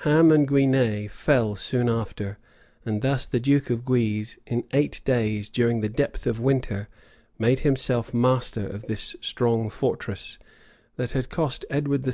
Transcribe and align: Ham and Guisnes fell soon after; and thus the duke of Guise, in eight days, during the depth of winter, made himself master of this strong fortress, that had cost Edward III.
Ham 0.00 0.30
and 0.30 0.46
Guisnes 0.46 1.10
fell 1.10 1.56
soon 1.56 1.88
after; 1.88 2.36
and 2.84 3.00
thus 3.00 3.24
the 3.24 3.40
duke 3.40 3.70
of 3.70 3.86
Guise, 3.86 4.38
in 4.46 4.64
eight 4.74 5.00
days, 5.06 5.48
during 5.48 5.80
the 5.80 5.88
depth 5.88 6.26
of 6.26 6.38
winter, 6.38 6.90
made 7.38 7.60
himself 7.60 8.12
master 8.12 8.66
of 8.66 8.82
this 8.88 9.16
strong 9.22 9.70
fortress, 9.70 10.38
that 10.96 11.12
had 11.12 11.30
cost 11.30 11.64
Edward 11.70 12.06
III. 12.06 12.08